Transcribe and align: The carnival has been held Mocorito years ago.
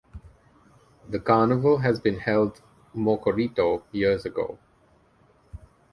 The 1.09 1.19
carnival 1.19 1.77
has 1.77 1.99
been 1.99 2.17
held 2.17 2.59
Mocorito 2.95 3.83
years 3.91 4.25
ago. 4.25 4.57